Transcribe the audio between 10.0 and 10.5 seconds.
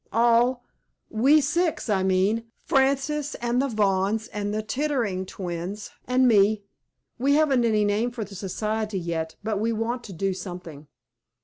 to do